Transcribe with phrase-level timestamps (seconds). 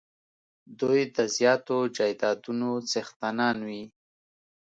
[0.79, 3.83] دوی د زیاتو جایدادونو څښتنان وي.